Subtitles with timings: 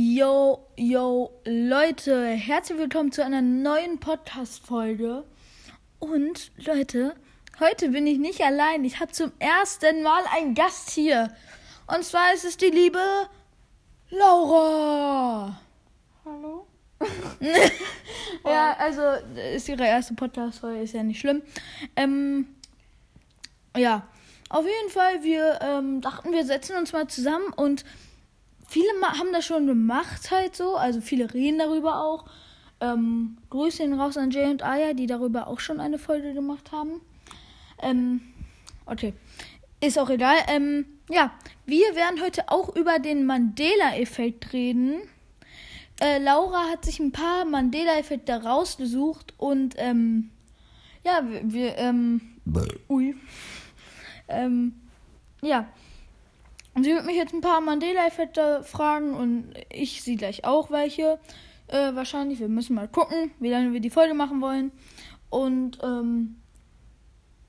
[0.00, 5.24] Yo, yo, Leute, herzlich willkommen zu einer neuen Podcast-Folge.
[5.98, 7.16] Und Leute,
[7.58, 8.84] heute bin ich nicht allein.
[8.84, 11.34] Ich habe zum ersten Mal einen Gast hier.
[11.88, 13.00] Und zwar ist es die liebe
[14.10, 15.60] Laura.
[16.24, 16.68] Hallo?
[18.44, 19.02] ja, also
[19.52, 21.42] ist ihre erste Podcast-Folge, ist ja nicht schlimm.
[21.96, 22.46] Ähm,
[23.76, 24.06] ja,
[24.48, 27.84] auf jeden Fall, wir ähm, dachten, wir setzen uns mal zusammen und
[28.68, 32.26] viele haben das schon gemacht halt so, also viele reden darüber auch.
[32.80, 36.70] Ähm, Grüße ihn raus an Jay und Aya, die darüber auch schon eine Folge gemacht
[36.70, 37.00] haben.
[37.82, 38.20] Ähm,
[38.86, 39.14] okay,
[39.80, 40.36] ist auch egal.
[40.48, 41.32] Ähm, ja,
[41.66, 45.00] wir werden heute auch über den Mandela-Effekt reden.
[46.00, 50.30] Äh, Laura hat sich ein paar Mandela-Effekte rausgesucht und ähm,
[51.04, 52.20] ja, wir, wir ähm,
[52.88, 53.16] ui,
[54.28, 54.74] ähm,
[55.42, 55.66] ja.
[56.82, 61.18] Sie wird mich jetzt ein paar Mandela-Effekte fragen und ich sie gleich auch welche.
[61.68, 62.40] Äh, wahrscheinlich.
[62.40, 64.72] Wir müssen mal gucken, wie lange wir die Folge machen wollen.
[65.30, 66.40] Und ähm,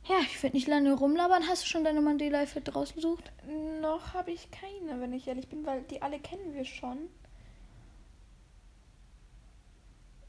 [0.05, 1.47] ja, ich werde nicht lange rumlabern.
[1.47, 3.31] Hast du schon deine Mandela-Effekte rausgesucht?
[3.81, 7.09] Noch habe ich keine, wenn ich ehrlich bin, weil die alle kennen wir schon.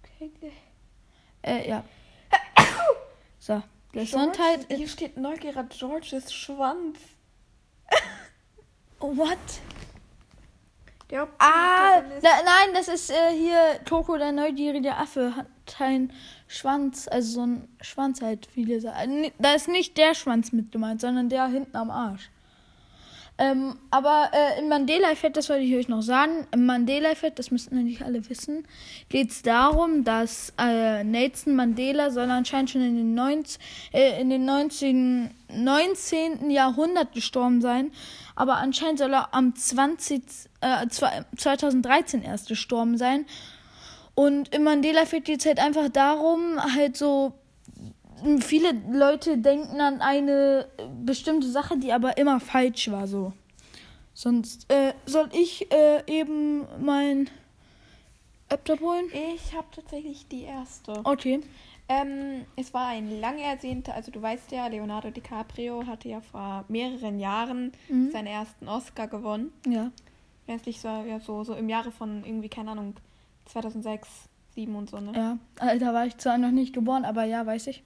[0.02, 0.52] Okay.
[1.42, 1.84] Äh, ja.
[3.38, 4.68] So, Gesundheit.
[4.68, 6.98] George, hier steht Neugieriger Georges Schwanz.
[9.00, 9.38] What?
[11.10, 15.46] Der Ah, na, nein, das ist äh, hier Toko, der neugierige Affe, hat
[15.80, 16.12] einen
[16.46, 19.32] Schwanz, also so ein Schwanz halt, viele sagen.
[19.38, 22.30] Da ist nicht der Schwanz mit gemeint, sondern der hinten am Arsch.
[23.40, 27.78] Ähm, aber äh, im Mandela-Effekt, das wollte ich euch noch sagen, im Mandela-Effekt, das müssten
[27.78, 28.66] eigentlich alle wissen,
[29.08, 33.58] geht es darum, dass äh, Nelson Mandela soll anscheinend schon in den, 90,
[33.94, 36.50] äh, in den 19, 19.
[36.50, 37.92] Jahrhundert gestorben sein,
[38.40, 40.22] aber anscheinend soll er am 20,
[40.62, 43.26] äh, zwei- 2013 erst gestorben sein.
[44.14, 47.34] Und im Mandela-Effekt geht es halt einfach darum, halt so
[48.40, 50.66] viele Leute denken an eine
[51.04, 53.34] bestimmte Sache, die aber immer falsch war, so.
[54.14, 57.28] Sonst äh, soll ich äh, eben mein
[58.50, 59.04] Laptop holen?
[59.12, 61.00] Ich habe tatsächlich die erste.
[61.04, 61.40] Okay.
[61.92, 66.64] Ähm, es war ein lang ersehnter, also du weißt ja, Leonardo DiCaprio hatte ja vor
[66.68, 68.12] mehreren Jahren Mhm.
[68.12, 69.52] seinen ersten Oscar gewonnen.
[69.66, 69.90] Ja.
[70.46, 72.94] Letztlich war ja so, so im Jahre von irgendwie, keine Ahnung,
[73.46, 74.08] 2006,
[74.54, 75.12] 2007 und so, ne?
[75.16, 75.38] Ja.
[75.58, 77.82] Alter, war ich zwar noch nicht geboren, aber ja, weiß ich.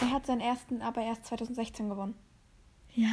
[0.00, 2.14] Er hat seinen ersten aber erst 2016 gewonnen.
[2.94, 3.10] Ja?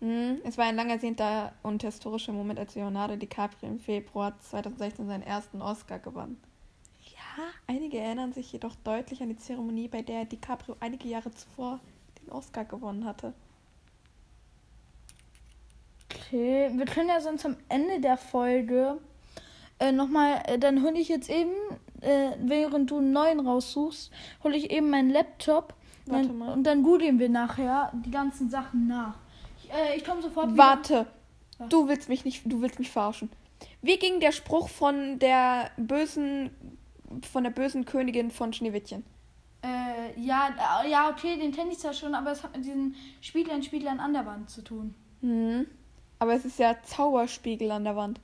[0.00, 0.38] Mhm.
[0.44, 5.22] Es war ein lang ersehnter und historischer Moment, als Leonardo DiCaprio im Februar 2016 seinen
[5.22, 6.36] ersten Oscar gewann.
[7.66, 11.80] Einige erinnern sich jedoch deutlich an die Zeremonie, bei der DiCaprio einige Jahre zuvor
[12.20, 13.32] den Oscar gewonnen hatte.
[16.14, 18.98] Okay, wir können ja sonst am Ende der Folge
[19.78, 21.52] äh, nochmal, äh, dann hole ich jetzt eben,
[22.00, 24.12] äh, während du einen neuen raussuchst,
[24.44, 25.74] hole ich eben meinen Laptop
[26.06, 26.52] Warte dann, mal.
[26.52, 29.16] und dann googeln wir nachher die ganzen Sachen nach.
[29.62, 30.58] Ich, äh, ich komme sofort wieder.
[30.58, 31.06] Warte,
[31.58, 31.68] Was?
[31.68, 33.30] du willst mich nicht, du willst mich verarschen.
[33.80, 36.50] Wie ging der Spruch von der bösen,
[37.30, 39.04] von der bösen Königin von Schneewittchen?
[39.62, 42.96] Äh, ja, äh, ja, okay, den kenne ich zwar schon, aber es hat mit diesen
[43.20, 44.94] Spieglein, Spieglein an der Wand zu tun.
[45.20, 45.66] Mhm.
[46.18, 48.20] Aber es ist ja Zauberspiegel an der Wand.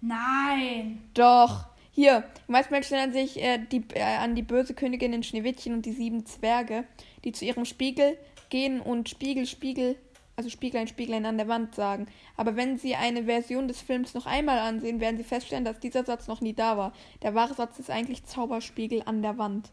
[0.00, 1.02] Nein!
[1.14, 1.66] Doch.
[1.92, 5.74] Hier, die meisten Menschen erinnern sich äh, die, äh, an die böse Königin in Schneewittchen
[5.74, 6.84] und die sieben Zwerge,
[7.24, 8.16] die zu ihrem Spiegel
[8.48, 9.96] gehen und Spiegel, Spiegel,
[10.40, 12.06] also Spieglein, Spieglein an der Wand sagen.
[12.34, 16.02] Aber wenn sie eine Version des Films noch einmal ansehen, werden sie feststellen, dass dieser
[16.02, 16.94] Satz noch nie da war.
[17.20, 19.70] Der wahre Satz ist eigentlich Zauberspiegel an der Wand.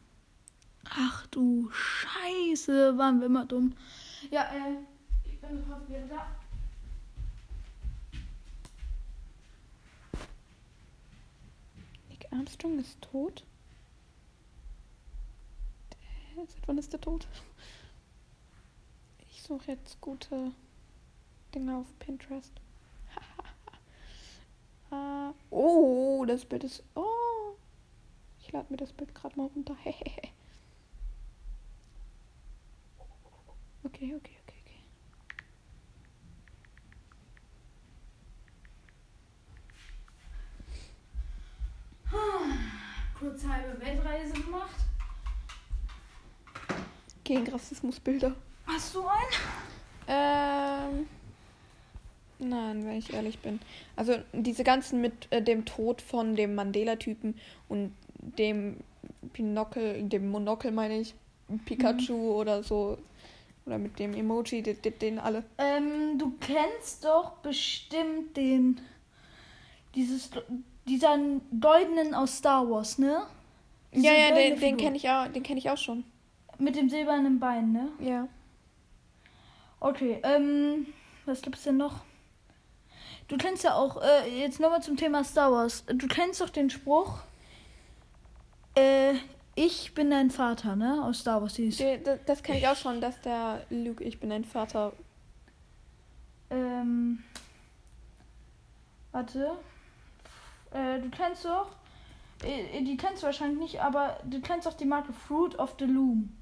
[0.90, 3.76] Ach du Scheiße, waren wir immer dumm.
[4.30, 4.76] Ja, äh,
[5.26, 6.28] ich bin sofort wieder da.
[12.10, 13.46] Nick Armstrong ist tot?
[16.36, 17.26] Hä, Seit wann ist der tot?
[19.48, 20.52] Ich suche jetzt gute
[21.56, 22.52] Dinge auf Pinterest.
[24.92, 26.84] Ah, oh, das Bild ist.
[26.96, 27.56] Oh.
[28.42, 29.78] Ich lade mir das Bild gerade mal runter.
[33.86, 34.36] okay, okay, okay,
[34.66, 34.84] okay.
[43.18, 44.76] Kurz halbe Weltreise gemacht.
[47.24, 48.36] Gegen Rassismusbilder.
[48.78, 49.34] Hast du einen?
[50.08, 51.08] Ähm.
[52.38, 53.60] Nein, wenn ich ehrlich bin.
[53.96, 57.34] Also diese ganzen mit äh, dem Tod von dem Mandela-Typen
[57.70, 58.78] und dem
[59.34, 61.16] Pinokel, dem Monokel meine ich,
[61.66, 63.00] Pikachu oder so.
[63.66, 65.44] Oder mit dem Emoji, den, den alle.
[65.58, 68.80] Ähm, du kennst doch bestimmt den
[69.96, 70.30] Dieses,
[70.88, 71.18] dieser
[71.60, 73.24] goldenen aus Star Wars, ne?
[73.92, 76.04] Diese Ja, ja, den, den kenne ich auch, den kenne ich auch schon.
[76.60, 77.90] Mit dem silbernen Bein, ne?
[78.00, 78.28] Ja.
[79.80, 80.88] Okay, ähm,
[81.26, 82.02] was gibt's denn noch?
[83.28, 85.84] Du kennst ja auch, äh, jetzt nochmal zum Thema Star Wars.
[85.88, 87.20] Du kennst doch den Spruch,
[88.76, 89.16] äh,
[89.56, 91.04] ich bin dein Vater, ne?
[91.04, 91.82] Aus Star Wars hieß.
[92.04, 94.94] Das das kenne ich auch schon, dass der Luke, ich bin ein Vater.
[96.52, 97.24] Ähm,
[99.12, 99.58] warte.
[100.72, 101.72] Äh, du kennst doch,
[102.44, 105.86] äh, die kennst du wahrscheinlich nicht, aber du kennst doch die Marke Fruit of the
[105.86, 106.38] Loom.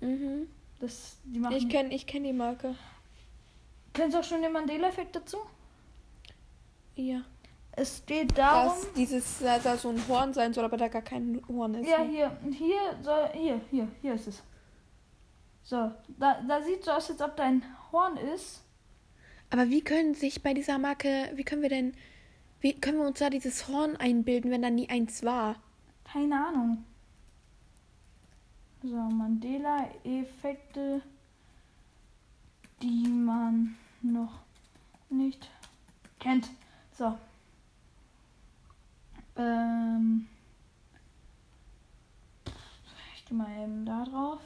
[0.00, 0.48] Mhm.
[0.80, 2.74] Das, die machen, Ich kenne ich kenn die Marke.
[3.92, 5.38] Kennst du auch schon den Mandela-Effekt dazu?
[6.96, 7.22] Ja.
[7.72, 8.68] Es geht darum.
[8.68, 11.88] Dass dieses da da so ein Horn sein soll, aber da gar kein Horn ist.
[11.88, 12.10] Ja, ne?
[12.10, 14.42] hier, hier, soll, hier, hier, hier ist es.
[15.62, 17.62] So, da, da sieht so aus, als ob dein
[17.92, 18.62] Horn ist.
[19.50, 21.94] Aber wie können sich bei dieser Marke, wie können wir denn,
[22.60, 25.56] wie können wir uns da dieses Horn einbilden, wenn da nie eins war?
[26.04, 26.84] Keine Ahnung.
[28.88, 31.02] So, Mandela-Effekte,
[32.80, 34.42] die man noch
[35.10, 35.50] nicht
[36.20, 36.48] kennt.
[36.92, 37.18] So.
[39.36, 40.28] Ähm.
[43.16, 44.40] Ich gehe mal eben da drauf.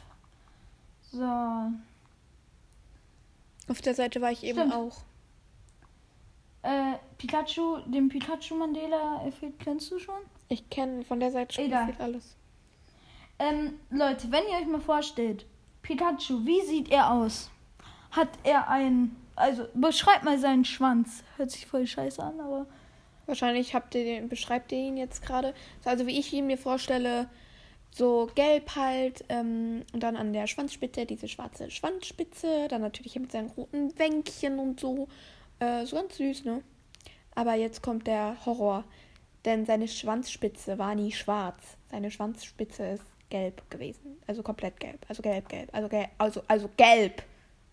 [1.13, 1.71] So.
[3.69, 4.75] Auf der Seite war ich eben Stimmt.
[4.75, 5.03] auch.
[6.63, 10.23] Äh, Pikachu, den Pikachu-Mandela-Effekt kennst du schon?
[10.49, 11.95] Ich kenne von der Seite schon Egal.
[11.99, 12.37] alles.
[13.41, 15.47] Ähm, Leute, wenn ihr euch mal vorstellt,
[15.83, 17.51] Pikachu, wie sieht er aus?
[18.13, 21.25] Hat er einen, also beschreibt mal seinen Schwanz.
[21.37, 22.67] Hört sich voll scheiße an, aber
[23.31, 25.55] Wahrscheinlich habt ihr den, beschreibt ihr ihn jetzt gerade.
[25.85, 27.29] Also wie ich ihn mir vorstelle,
[27.93, 33.31] so gelb halt ähm, und dann an der Schwanzspitze diese schwarze Schwanzspitze, dann natürlich mit
[33.31, 35.07] seinen roten Wänkchen und so.
[35.61, 36.65] Äh, so ganz süß, ne?
[37.37, 38.83] Aber jetzt kommt der Horror,
[39.45, 41.77] denn seine Schwanzspitze war nie schwarz.
[41.89, 46.69] Seine Schwanzspitze ist gelb gewesen, also komplett gelb, also gelb, gelb, also gelb, also also
[46.77, 47.23] gelb.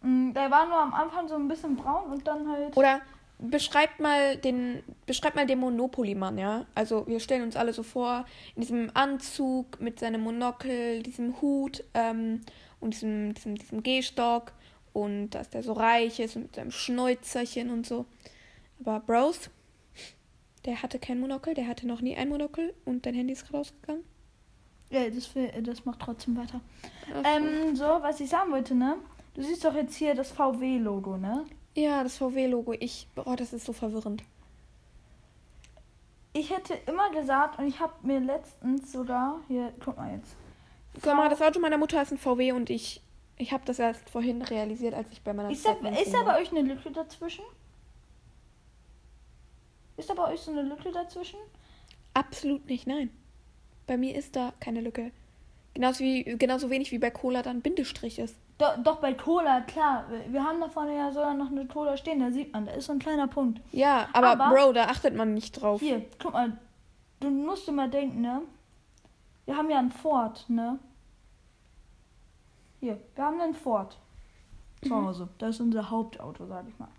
[0.02, 2.78] mh, der war nur am Anfang so ein bisschen braun und dann halt.
[2.78, 3.02] Oder
[3.40, 6.66] beschreibt mal den, beschreibt mal den Monopoly-Mann, ja?
[6.74, 8.26] Also wir stellen uns alle so vor,
[8.56, 12.42] in diesem Anzug mit seinem Monokel, diesem Hut ähm,
[12.80, 14.54] und diesem, diesem, diesem Gehstock
[14.94, 18.06] und dass der so reich ist und mit seinem Schnäuzerchen und so.
[18.80, 19.50] Aber Bros,
[20.66, 23.60] der hatte kein Monokel, der hatte noch nie ein Monokel und dein Handy ist gerade
[23.60, 24.04] ausgegangen.
[24.90, 26.62] Ja, das, will- das macht trotzdem weiter.
[27.24, 28.96] Ähm, so, was ich sagen wollte, ne?
[29.34, 31.46] Du siehst doch jetzt hier das VW-Logo, ne?
[31.76, 34.24] ja, das VW-Logo, ich, oh, das ist so verwirrend.
[36.34, 40.36] Ich hätte immer gesagt, und ich habe mir letztens sogar, hier, guck mal jetzt.
[41.04, 43.02] Guck mal, das Auto meiner Mutter ist ein VW und ich,
[43.38, 46.40] ich habe das erst vorhin realisiert, als ich bei meiner Ist da, ist da bei
[46.42, 47.46] euch eine Lücke dazwischen?
[49.98, 51.40] Ist da bei euch so eine Lücke dazwischen?
[52.14, 53.10] Absolut nicht, nein.
[53.88, 55.12] Bei mir ist da keine Lücke.
[55.74, 58.36] Genauso, wie, genauso wenig wie bei Cola dann Bindestrich ist.
[58.58, 60.06] Doch, doch bei Cola, klar.
[60.30, 62.86] Wir haben da vorne ja sogar noch eine Cola stehen, da sieht man, da ist
[62.88, 63.62] so ein kleiner Punkt.
[63.72, 65.80] Ja, aber, Aber- Bro, da achtet man nicht drauf.
[65.80, 66.58] Hier, guck mal,
[67.20, 68.42] du musst mal denken, ne?
[69.46, 70.80] Wir haben ja einen Ford, ne?
[72.80, 73.98] Hier, wir haben einen Ford
[74.84, 75.30] zu Hause.
[75.38, 76.90] Das ist unser Hauptauto, sag ich mal.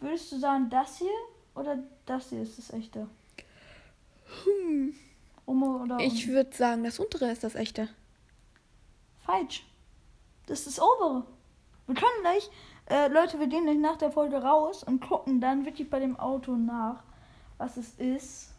[0.00, 1.10] Würdest du sagen, das hier
[1.54, 3.08] oder das hier ist das echte?
[5.46, 6.00] Um oder um?
[6.00, 7.88] Ich würde sagen, das untere ist das echte.
[9.24, 9.64] Falsch.
[10.46, 11.24] Das ist das obere.
[11.86, 12.50] Wir können gleich,
[12.86, 16.18] äh, Leute, wir gehen gleich nach der Folge raus und gucken dann wirklich bei dem
[16.18, 17.02] Auto nach,
[17.58, 18.50] was es ist.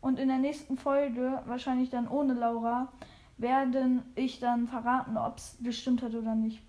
[0.00, 2.92] Und in der nächsten Folge, wahrscheinlich dann ohne Laura,
[3.38, 6.60] werden ich dann verraten, ob es gestimmt hat oder nicht.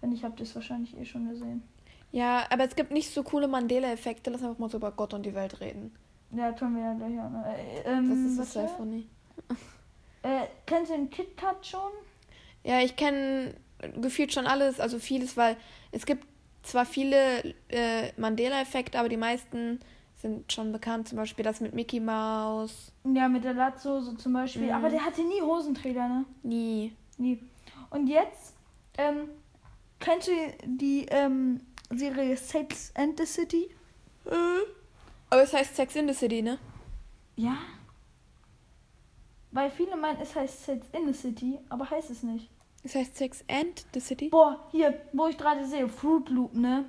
[0.00, 1.62] Wenn nicht, habt ihr es wahrscheinlich eh schon gesehen.
[2.12, 4.30] Ja, aber es gibt nicht so coole Mandela-Effekte.
[4.30, 5.94] Lass einfach mal so über Gott und die Welt reden.
[6.32, 7.44] Ja, können wir ja gleich an.
[7.44, 9.06] Äh, ähm, Das ist sehr funny.
[10.22, 11.90] Äh, kennst du den KitKat schon?
[12.64, 13.54] Ja, ich kenne
[14.00, 15.56] gefühlt schon alles, also vieles, weil
[15.92, 16.26] es gibt
[16.62, 19.78] zwar viele äh, Mandela-Effekte, aber die meisten
[20.16, 21.08] sind schon bekannt.
[21.08, 22.90] Zum Beispiel das mit Mickey Mouse.
[23.04, 24.66] Ja, mit der Latzhose zum Beispiel.
[24.66, 24.72] Mhm.
[24.72, 26.24] Aber der hatte nie Hosenträger, ne?
[26.42, 26.92] Nie.
[27.18, 27.38] Nie.
[27.90, 28.54] Und jetzt,
[28.98, 29.28] ähm,
[30.00, 30.32] kennst du
[30.64, 33.70] die ähm, Serie Sex and the City?
[35.30, 36.58] Aber es heißt Sex in the City, ne?
[37.36, 37.56] Ja.
[39.50, 42.50] Weil viele meinen, es heißt Sex in the City, aber heißt es nicht.
[42.82, 44.28] Es heißt Sex and the City.
[44.28, 46.84] Boah, hier, wo ich gerade sehe, Fruit Loop, ne?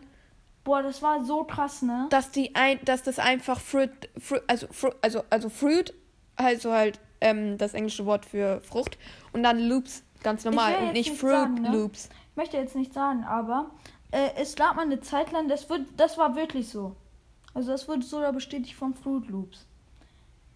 [0.63, 2.07] Boah, das war so krass, ne?
[2.09, 5.93] Dass die ein, dass das einfach Fruit, Fruit also Fruit, also also Fruit,
[6.35, 8.97] also halt ähm, das englische Wort für Frucht
[9.33, 11.71] und dann Loops ganz normal und nicht nicht Fruit sagen, ne?
[11.71, 12.09] Loops.
[12.31, 13.71] Ich möchte jetzt nicht sagen, aber
[14.11, 16.95] äh, es gab mal eine Zeit lang, das, wird, das war wirklich so.
[17.57, 19.65] Also das wurde sogar bestätigt von Fruit Loops.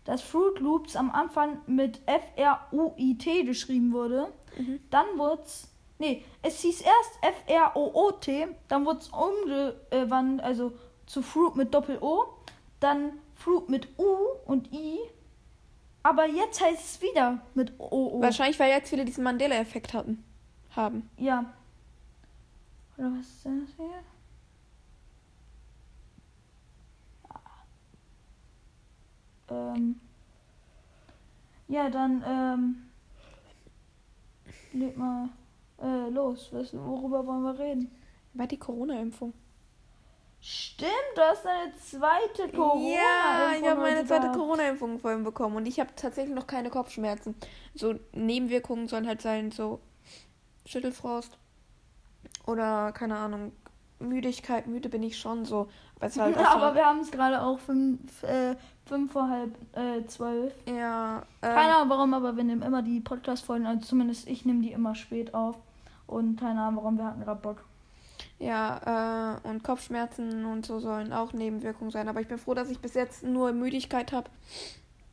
[0.03, 4.31] Dass Fruit Loops am Anfang mit F-R-U-I-T geschrieben wurde.
[4.91, 5.67] Dann wurde es.
[5.97, 10.73] Nee, es hieß erst F-R-O-O-T, dann wurde es umgewandelt, also
[11.07, 12.25] zu Fruit mit Doppel-O,
[12.79, 14.99] dann Fruit mit U und I.
[16.03, 18.21] Aber jetzt heißt es wieder mit O-O.
[18.21, 20.23] Wahrscheinlich, weil jetzt viele diesen Mandela-Effekt hatten.
[20.75, 21.09] Haben.
[21.17, 21.51] Ja.
[22.95, 24.03] Oder was ist das hier?
[29.51, 29.99] Ähm.
[31.67, 32.75] Ja, dann, ähm.
[34.73, 35.29] Leg mal
[35.81, 36.49] äh, los.
[36.51, 37.91] Was, worüber wollen wir reden?
[38.33, 39.33] War die Corona-Impfung?
[40.43, 45.67] Stimmt, du hast deine zweite corona Ja, ich habe meine zweite Corona-Impfung vorhin bekommen und
[45.67, 47.35] ich habe tatsächlich noch keine Kopfschmerzen.
[47.75, 49.79] So Nebenwirkungen sollen halt sein, so
[50.65, 51.37] Schüttelfrost
[52.47, 53.51] oder keine Ahnung,
[54.01, 54.67] Müdigkeit.
[54.67, 55.69] Müde bin ich schon so.
[55.99, 58.55] Halt Ja, aber wir haben es gerade auch fünf, äh,
[58.85, 60.53] fünf vor halb äh, zwölf.
[60.67, 64.61] ja, Keine ähm, Ahnung warum, aber wir nehmen immer die Podcast-Folgen, also zumindest ich nehme
[64.61, 65.57] die immer spät auf.
[66.07, 67.63] Und keine Ahnung warum, wir hatten gerade Bock.
[68.39, 72.09] ja, äh, und Kopfschmerzen und so sollen auch Nebenwirkungen sein.
[72.09, 74.29] Aber ich bin froh, dass ich bis jetzt nur Müdigkeit habe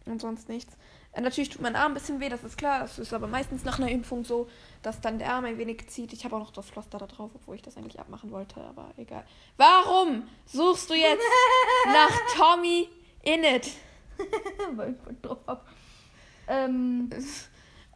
[0.06, 0.76] und sonst nichts.
[1.12, 2.80] Äh, natürlich tut mein Arm ein bisschen weh, das ist klar.
[2.80, 4.48] Das ist aber meistens nach einer Impfung so,
[4.82, 6.12] dass dann der Arm ein wenig zieht.
[6.12, 8.90] Ich habe auch noch das Pflaster da drauf, obwohl ich das eigentlich abmachen wollte, aber
[8.96, 9.24] egal.
[9.56, 11.24] Warum suchst du jetzt
[11.86, 12.88] nach Tommy
[13.22, 13.70] Innit?
[14.74, 15.66] Weil ich Bock drauf hab.
[16.48, 17.10] Ähm,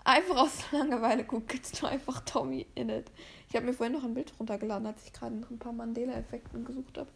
[0.04, 3.11] Einfach aus Langeweile googelst du einfach Tommy Innit.
[3.49, 6.64] Ich habe mir vorhin noch ein Bild runtergeladen, als ich gerade nach ein paar Mandela-Effekten
[6.64, 7.09] gesucht habe.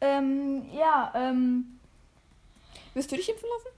[0.00, 1.78] ähm, ja, ähm.
[2.94, 3.76] Wirst du dich impfen lassen?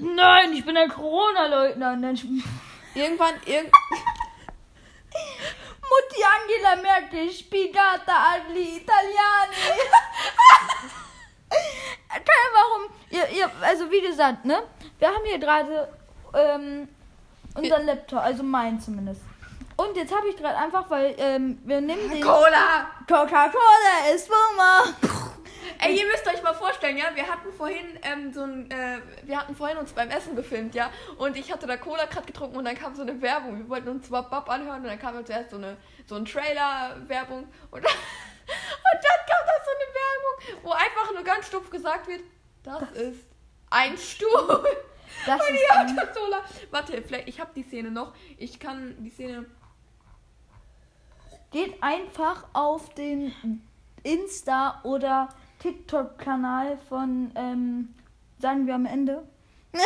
[0.00, 1.98] Nein, ich bin ein Corona-Leugner.
[2.94, 3.70] Irgendwann, irg
[5.92, 9.56] Mutti Angela Merkel, Spigata agli Italiani.
[12.08, 12.90] Keine warum.
[13.10, 14.62] Ihr, ihr, also wie gesagt, ne?
[14.98, 15.88] Wir haben hier gerade
[16.34, 16.88] ähm,
[17.54, 19.20] unseren Laptop, also meinen zumindest.
[19.76, 22.90] Und jetzt habe ich gerade einfach, weil ähm, wir nehmen den Cola!
[23.06, 24.84] Coca-Cola ist Boomer.
[25.84, 29.38] Ey, ihr müsst euch mal vorstellen, ja, wir hatten vorhin ähm, so ein, äh, wir
[29.40, 32.64] hatten vorhin uns beim Essen gefilmt, ja, und ich hatte da Cola gerade getrunken und
[32.64, 33.58] dann kam so eine Werbung.
[33.58, 37.38] Wir wollten uns Wap Wap anhören und dann kam zuerst so eine, so ein Trailer-Werbung
[37.70, 42.06] und, dann- und dann kam da so eine Werbung, wo einfach nur ganz stumpf gesagt
[42.06, 42.20] wird,
[42.62, 43.26] das, ist
[43.70, 44.64] ein Stuhl.
[45.26, 46.42] Das und ist ein- Autosola.
[46.70, 48.14] Warte, vielleicht, ich habe die Szene noch.
[48.38, 49.46] Ich kann die Szene.
[51.50, 53.34] Geht einfach auf den
[54.04, 55.28] Insta- oder
[55.62, 57.94] TikTok-Kanal von, ähm,
[58.40, 59.22] sagen wir am Ende.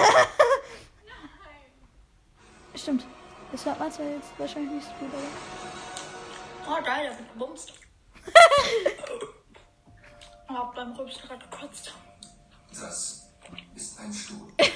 [2.75, 3.05] Stimmt.
[3.53, 5.23] Das hört man ja jetzt wahrscheinlich nicht so gut, aber.
[6.69, 7.75] Oh, geil, da wird gebumst.
[10.49, 11.95] Hab beim Rülpsen gerade gekotzt.
[12.71, 13.31] Das
[13.75, 14.49] ist ein Stuhl.
[14.57, 14.67] Wir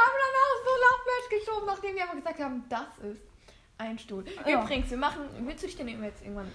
[0.00, 3.22] haben dann auch so Lachflash geschoben, nachdem wir aber gesagt haben, das ist
[3.78, 4.24] ein Stuhl.
[4.46, 4.62] Ja.
[4.62, 5.22] Übrigens, wir machen.
[5.40, 6.50] Willst du dich denn jetzt irgendwann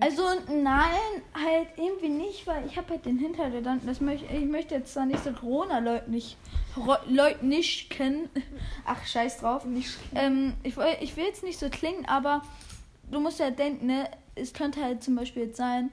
[0.00, 4.74] Also nein, halt irgendwie nicht, weil ich habe halt den Hintergedanken, das möchte ich möchte
[4.74, 6.36] jetzt zwar nicht so Corona-Leute nicht
[7.08, 8.28] Leute nicht kennen.
[8.84, 9.64] Ach, scheiß drauf.
[9.64, 12.42] Nicht Ähm, ich, ich will jetzt nicht so klingen, aber
[13.10, 15.90] du musst ja denken, ne, es könnte halt zum Beispiel jetzt sein,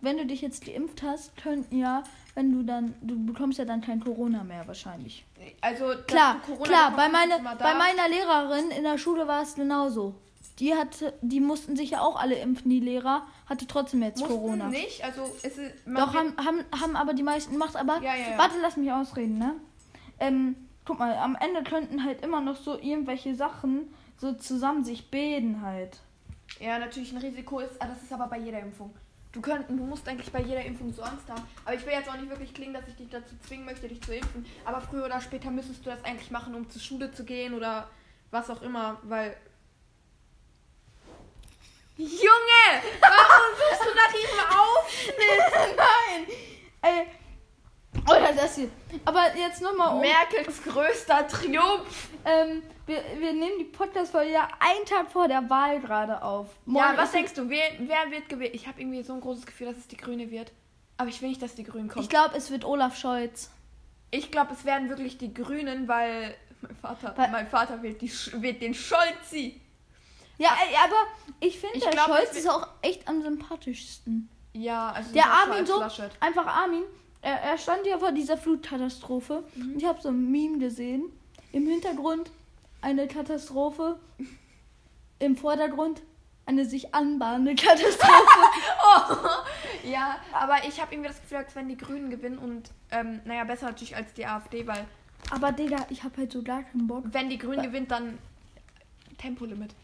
[0.00, 2.02] wenn du dich jetzt geimpft hast, könnten ja,
[2.34, 5.24] wenn du dann, du bekommst ja dann kein Corona mehr wahrscheinlich.
[5.60, 10.14] Also, Klar, klar, bei, meine, bei meiner Lehrerin in der Schule war es genauso.
[10.58, 14.34] Die hatte, die mussten sich ja auch alle impfen, die Lehrer, hatte trotzdem jetzt Mussten
[14.34, 14.68] Corona.
[14.68, 15.72] nicht, also es ist.
[15.86, 18.38] Doch, haben, haben, haben aber die meisten gemacht, aber Ja, ja, ja.
[18.38, 19.54] warte, lass mich ausreden, ne?
[20.18, 23.88] Ähm, guck mal, am Ende könnten halt immer noch so irgendwelche Sachen
[24.18, 25.98] so zusammen sich bilden halt.
[26.58, 28.90] Ja, natürlich ein Risiko ist, das ist aber bei jeder Impfung.
[29.32, 31.42] Du, könnt, du musst eigentlich bei jeder Impfung so Angst haben.
[31.64, 34.02] Aber ich will jetzt auch nicht wirklich klingen, dass ich dich dazu zwingen möchte, dich
[34.02, 34.44] zu impfen.
[34.64, 37.88] Aber früher oder später müsstest du das eigentlich machen, um zur Schule zu gehen oder
[38.30, 39.36] was auch immer, weil.
[41.96, 42.82] Junge!
[43.00, 45.76] Warum suchst du nach diesem Aufschnitt?
[45.76, 46.26] Nein!
[46.82, 47.06] Ey.
[48.56, 48.68] Hier.
[49.04, 50.00] Aber jetzt nochmal um.
[50.00, 52.08] Merkels größter Triumph.
[52.24, 56.46] Ähm, wir, wir nehmen die Podcast-Folge ja einen Tag vor der Wahl gerade auf.
[56.66, 58.54] Ja, Morgen was ist- denkst du, wer, wer wird gewählt?
[58.54, 60.52] Ich habe irgendwie so ein großes Gefühl, dass es die Grüne wird.
[60.96, 62.02] Aber ich will nicht, dass die Grünen kommen.
[62.02, 63.50] Ich glaube, es wird Olaf Scholz.
[64.10, 68.10] Ich glaube, es werden wirklich die Grünen, weil mein Vater, Weil- mein Vater wählt, die,
[68.42, 69.60] wählt den Scholzi.
[70.36, 70.50] Ja,
[70.84, 70.96] aber
[71.40, 74.28] ich finde, der glaub, Scholz ist auch echt am sympathischsten.
[74.52, 75.80] Ja, also Der Armin so,
[76.18, 76.82] einfach Armin,
[77.22, 79.44] er, er stand ja vor dieser Flutkatastrophe.
[79.54, 79.72] Mhm.
[79.72, 81.04] Und ich habe so ein Meme gesehen.
[81.52, 82.30] Im Hintergrund
[82.80, 83.98] eine Katastrophe.
[85.18, 86.02] Im Vordergrund
[86.46, 88.04] eine sich anbahnende Katastrophe.
[89.82, 93.44] Ja, aber ich habe irgendwie das Gefühl, als wenn die Grünen gewinnen und, ähm, naja,
[93.44, 94.84] besser natürlich als die AfD, weil
[95.30, 97.04] Aber Digga, ich habe halt so gar keinen Bock.
[97.06, 98.18] wenn die Grünen gewinnt, dann
[99.16, 99.74] Tempolimit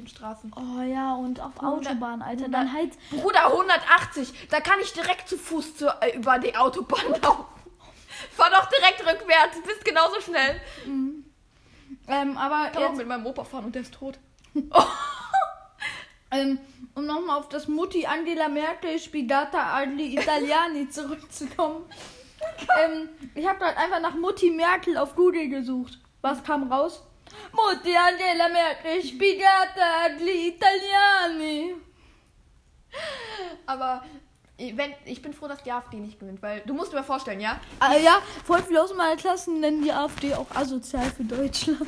[0.00, 0.52] den Straßen.
[0.56, 2.48] Oh ja, und auf Autobahn, Alter.
[2.48, 2.92] Dann halt.
[3.10, 7.44] Bruder, 180, da kann ich direkt zu Fuß zu, äh, über die Autobahn laufen.
[8.36, 10.60] Fahr doch direkt rückwärts, du bist genauso schnell.
[12.08, 14.18] Ähm, aber Ich kann auch mit meinem Opa fahren und der ist tot.
[16.30, 16.58] ähm,
[16.94, 21.84] um nochmal auf das Mutti Angela Merkel Spigata agli Italiani zurückzukommen.
[22.82, 25.98] ähm, ich habe gerade einfach nach Mutti Merkel auf Google gesucht.
[26.20, 27.02] Was kam raus?
[27.52, 31.74] Mutti Angela Merkel Spigata agli Italiani.
[33.66, 34.02] Aber
[34.58, 37.40] wenn, ich bin froh, dass die AfD nicht gewinnt, weil du musst dir mal vorstellen,
[37.40, 37.60] ja?
[37.78, 41.86] Ah, ja, voll viele aus meiner Klasse nennen die AfD auch asozial für Deutschland.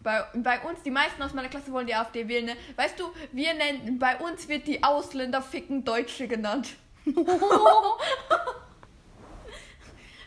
[0.00, 2.56] Bei, bei uns, die meisten aus meiner Klasse wollen die AfD wählen, ne?
[2.76, 6.68] Weißt du, wir nennen, bei uns wird die Ausländer ficken Deutsche genannt.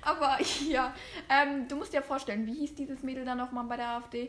[0.08, 0.38] Aber
[0.70, 0.94] ja,
[1.30, 4.24] ähm, du musst dir vorstellen, wie hieß dieses Mädel dann nochmal bei der AfD?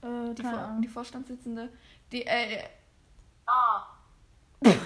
[0.00, 1.72] Äh, Die, Vor die Vorstandssitzende.
[2.12, 2.62] Die, äh,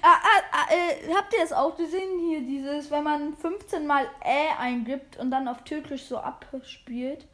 [0.00, 4.06] Ah, ah, ah, äh, habt ihr es auch gesehen hier, dieses, wenn man 15 mal
[4.24, 7.26] Ä eingibt und dann auf Türkisch so abspielt?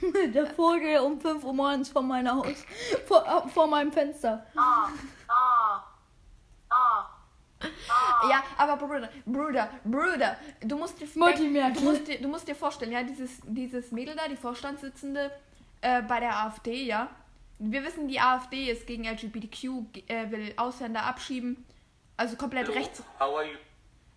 [0.32, 2.64] Der Vogel um 5 Uhr morgens vor meiner Haus,
[3.06, 4.46] vor, äh, vor meinem Fenster.
[8.30, 12.54] Ja, aber Bruder, Bruder, Bruder, du musst dir, Mutti du musst dir, du musst dir
[12.54, 15.30] vorstellen, ja, dieses, dieses Mädel da, die Vorstandssitzende
[15.80, 17.08] äh, bei der AfD, ja.
[17.58, 19.64] Wir wissen, die AfD ist gegen LGBTQ,
[20.08, 21.64] äh, will Ausländer abschieben.
[22.16, 23.56] Also komplett rechts, How are you?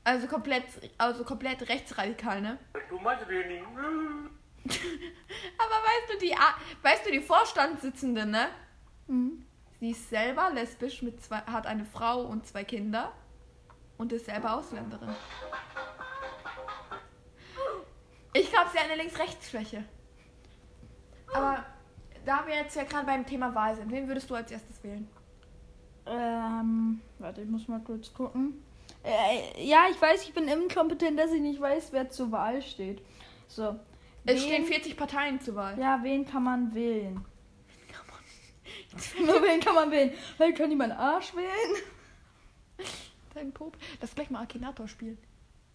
[0.03, 0.65] also komplett,
[0.97, 2.57] also komplett rechtsradikal, ne?
[3.27, 3.63] Raining.
[4.65, 8.47] Aber weißt du, die, A weißt du, die Vorstandssitzende, ne?
[9.79, 13.11] Sie ist selber lesbisch, mit zwei, hat eine Frau und zwei Kinder
[14.01, 15.09] und ist selber Ausländerin.
[18.33, 19.83] Ich glaube, sie hat eine Links-Rechts-Schwäche.
[21.33, 21.63] Aber
[22.25, 25.07] da wir jetzt ja gerade beim Thema Wahl sind, wen würdest du als erstes wählen?
[26.07, 28.63] Ähm, warte, ich muss mal kurz gucken.
[29.03, 33.01] Äh, ja, ich weiß, ich bin inkompetent, dass ich nicht weiß, wer zur Wahl steht.
[33.47, 33.79] So.
[34.25, 35.79] Es wen- stehen 40 Parteien zur Wahl.
[35.79, 37.23] Ja, wen kann man wählen?
[39.19, 40.11] Nur wen kann man wählen?
[40.37, 41.83] Weil kann die meinen Arsch wählen?
[43.33, 43.77] Dein Pop.
[44.01, 45.17] Lass gleich mal Akinator spielen.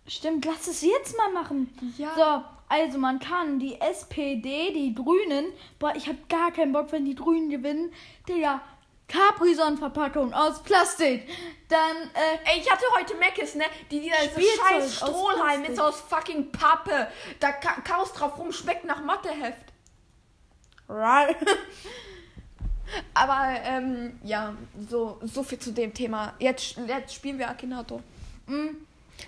[0.07, 1.73] Stimmt, lass es jetzt mal machen.
[1.99, 2.15] Ja.
[2.15, 5.47] So, also man kann die SPD, die Grünen,
[5.79, 7.93] boah, ich hab gar keinen Bock, wenn die Grünen gewinnen.
[8.29, 8.61] Digga,
[9.09, 11.29] Capri-Sonne-Verpackung aus Plastik.
[11.69, 13.65] Dann, äh, Ey, ich hatte heute Meckes, ne?
[13.91, 17.09] Die, die diese Spielzeug scheiß Strohhalm ist aus fucking Pappe.
[17.41, 19.73] Da kaust drauf rum, schmeckt nach Matheheft.
[23.15, 24.55] Aber, ähm, ja,
[24.89, 26.35] so, so viel zu dem Thema.
[26.39, 28.01] Jetzt, jetzt spielen wir Akinator.
[28.47, 28.69] mm,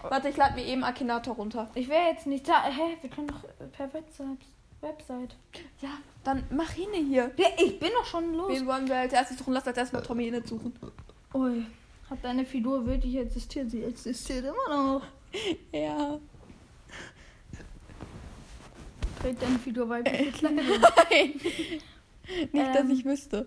[0.03, 1.69] Warte, ich lade mir eben Akinator runter.
[1.75, 2.63] ich wäre jetzt nicht da.
[2.65, 3.43] Hä, wir können doch
[3.73, 4.39] per Website.
[4.81, 5.35] Website.
[5.81, 5.89] Ja,
[6.23, 7.33] dann mach hin hier.
[7.37, 8.49] Ja, ich bin doch schon los.
[8.53, 9.53] Wen wollen wir als erstes suchen?
[9.55, 10.73] Lass als erstes mal Tommy Hinnett suchen.
[11.35, 11.67] Ui,
[12.09, 13.71] hat deine Figur wirklich existiert?
[13.73, 15.03] Sie existiert immer noch.
[15.73, 16.19] Ja.
[19.21, 20.65] Trägt deine Figur weibliche Kleidung?
[21.11, 21.41] Nein.
[22.53, 22.91] Nicht, dass Ähm.
[22.91, 23.47] ich wüsste.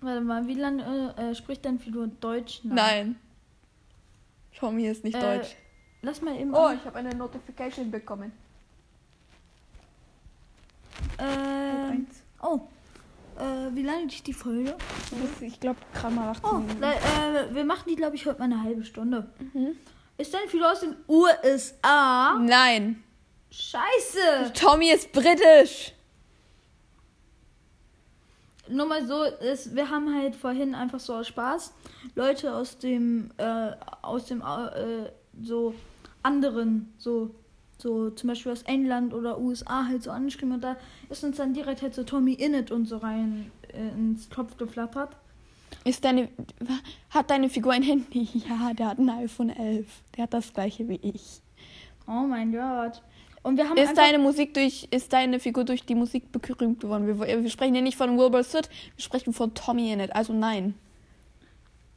[0.00, 2.60] Warte mal, wie lange äh, äh, spricht deine Figur Deutsch?
[2.62, 3.16] Nein.
[4.58, 5.56] Tommy ist nicht Äh, deutsch.
[6.02, 6.54] Lass mal eben.
[6.54, 8.30] Oh, ich habe eine Notification bekommen.
[11.18, 12.06] Ähm,
[12.42, 12.60] oh.
[13.38, 14.76] Äh, wie lange geht die Folge?
[15.40, 18.62] Ich glaube, gerade mal 18 Oh, äh, wir machen die, glaube ich, heute mal eine
[18.62, 19.28] halbe Stunde.
[19.54, 19.76] Mhm.
[20.18, 22.38] Ist deine Figur aus den USA?
[22.38, 23.02] Nein.
[23.50, 24.52] Scheiße!
[24.52, 25.93] Tommy ist britisch.
[28.68, 31.74] Nur mal so, es, wir haben halt vorhin einfach so aus Spaß
[32.14, 33.72] Leute aus dem, äh,
[34.02, 35.10] aus dem, äh,
[35.42, 35.74] so
[36.22, 37.34] anderen, so,
[37.78, 40.76] so zum Beispiel aus England oder USA halt so angeschrieben und da
[41.10, 45.16] ist uns dann direkt halt so Tommy Innit und so rein äh, ins Kopf geflappert.
[45.84, 46.28] Ist deine.
[47.10, 48.28] Hat deine Figur ein Handy?
[48.48, 49.86] Ja, der hat ein iPhone 11.
[50.16, 51.42] Der hat das gleiche wie ich.
[52.06, 53.02] Oh mein Gott.
[53.44, 54.88] Und wir haben Ist deine Musik durch.
[54.90, 57.06] Ist deine Figur durch die Musik berühmt geworden?
[57.06, 60.16] Wir, wir sprechen hier nicht von Wilbur Soot, wir sprechen von Tommy in it.
[60.16, 60.74] Also nein.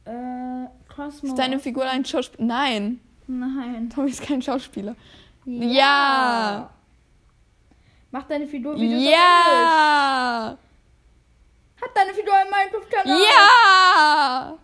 [0.04, 1.30] äh, Cosmo.
[1.30, 2.44] Ist deine Figur ein Schauspieler?
[2.46, 3.00] Nein.
[3.26, 3.88] Nein.
[3.88, 4.94] Tommy ist kein Schauspieler.
[5.46, 6.70] Ja.
[8.10, 9.02] Mach deine Figur Videos.
[9.10, 10.58] Ja.
[11.80, 13.18] Hat deine Figur einen Minecraft-Kanal?
[13.22, 14.58] Ja.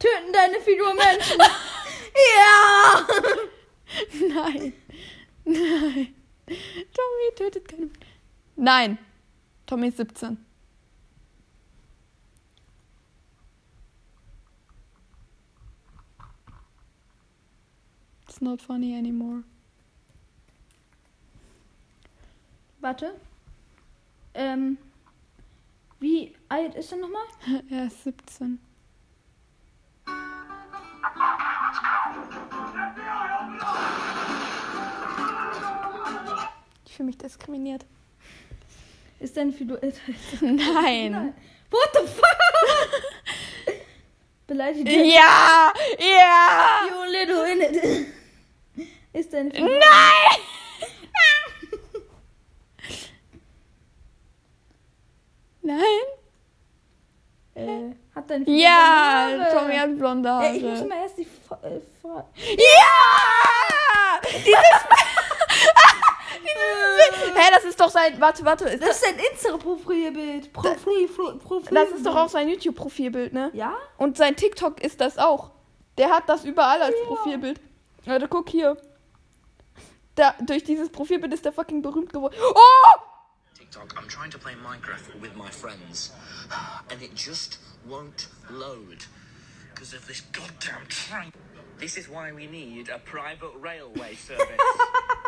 [0.00, 1.38] Töten deine Figur Menschen?
[2.36, 3.06] ja!
[4.34, 4.72] Nein.
[5.46, 6.14] Nein.
[6.46, 7.90] Tommy tötet keine.
[8.56, 8.98] Nein.
[9.64, 10.38] Tommy ist 17.
[18.28, 19.44] It's not funny anymore.
[22.80, 23.14] Warte.
[24.34, 24.78] Ähm.
[26.00, 27.24] Wie alt ist er nochmal?
[27.70, 28.58] Er ist 17.
[36.96, 37.84] Ich fühle mich diskriminiert.
[39.20, 40.00] Ist dein älter?
[40.40, 41.34] Nein.
[41.70, 43.74] What the fuck?
[44.46, 44.88] Beleidigt.
[44.88, 45.74] Ja!
[45.98, 46.88] Ja!
[46.88, 48.88] You little in it.
[49.12, 49.66] Ist dein Fido.
[49.66, 50.40] Nein!
[55.60, 55.82] Nein?
[57.56, 59.26] Äh, hat dein Fido Ja!
[59.28, 59.58] blonde Haare?
[59.58, 60.88] Tommy hat blonde Ey, ich muss Haare.
[60.88, 61.78] mal erst die Fra äh,
[62.56, 64.20] Ja!
[64.22, 65.05] Dieses.
[67.34, 68.20] Hä, das ist doch sein.
[68.20, 68.64] Warte, warte.
[68.64, 70.52] Ist Das das, ist dein Insta-Profilbild.
[70.52, 71.74] Profil, Pro- Profil.
[71.74, 73.50] das ist doch auch sein YouTube-Profilbild, ne?
[73.54, 73.76] Ja?
[73.98, 75.50] Und sein TikTok ist das auch.
[75.98, 77.60] Der hat das überall als Profilbild.
[78.04, 78.76] Warte, guck hier.
[80.14, 82.34] Da, durch dieses Profilbild ist der fucking berühmt geworden.
[82.40, 83.00] Oh!
[83.58, 86.12] TikTok, I'm trying to play Minecraft with my friends,
[86.90, 89.04] and it just won't load
[89.74, 91.32] because of this goddamn train.
[91.78, 94.46] This is why we need a private railway service.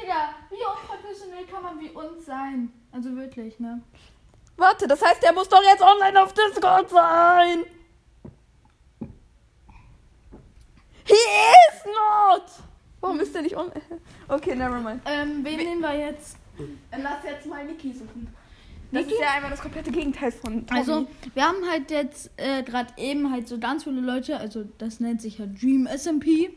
[0.00, 2.72] Digga, wie unprofessionell kann man wie uns sein?
[2.92, 3.80] Also wirklich, ne?
[4.56, 7.64] Warte, das heißt, der muss doch jetzt online auf Discord sein.
[11.04, 12.44] He is not.
[13.00, 13.82] Warum ist der nicht online?
[14.26, 15.02] Okay, never mind.
[15.04, 16.38] Ähm, wen nehmen wir jetzt?
[16.90, 18.34] Lass jetzt mal Niki suchen.
[18.90, 19.14] Das Niki?
[19.14, 20.80] ist ja einmal das komplette Gegenteil von Tommy.
[20.80, 24.98] Also, wir haben halt jetzt äh, gerade eben halt so ganz viele Leute, also das
[25.00, 26.56] nennt sich ja Dream SMP.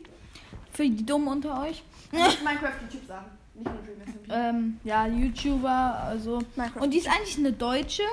[0.78, 1.82] Für die Dummen unter euch.
[2.12, 3.26] nicht Minecraft YouTube sagen.
[3.52, 4.36] Nicht nur.
[4.36, 6.40] Ähm, ja, YouTuber, also.
[6.54, 6.82] Minecraft.
[6.82, 8.04] Und die ist eigentlich eine Deutsche.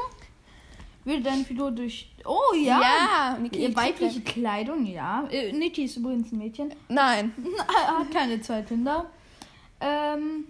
[1.03, 2.09] Würde dein Figur durch.
[2.25, 2.81] Oh ja!
[2.81, 3.59] Ja, Niki.
[3.59, 5.27] Ihr weibliche Kleidung, ja.
[5.29, 6.73] Äh, Niki ist übrigens ein Mädchen.
[6.89, 7.33] Nein.
[7.87, 9.11] Hat keine zwei Kinder.
[9.79, 10.45] Ähm.